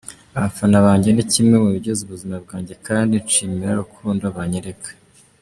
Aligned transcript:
Abafana 0.37 0.77
banjye 0.85 1.09
ni 1.13 1.23
kimwe 1.31 1.55
mu 1.63 1.69
bigize 1.75 1.99
ubuzima 2.03 2.35
bwanjye 2.43 2.73
kandi 2.87 3.13
nshimira 3.25 3.71
urukundo 3.73 4.25
banyereka. 4.37 4.89